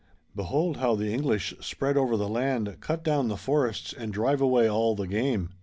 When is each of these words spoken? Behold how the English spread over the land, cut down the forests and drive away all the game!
Behold 0.35 0.77
how 0.77 0.95
the 0.95 1.11
English 1.13 1.53
spread 1.59 1.95
over 1.95 2.17
the 2.17 2.27
land, 2.27 2.77
cut 2.81 3.03
down 3.03 3.27
the 3.27 3.37
forests 3.37 3.93
and 3.93 4.11
drive 4.11 4.41
away 4.41 4.67
all 4.67 4.95
the 4.95 5.05
game! 5.05 5.51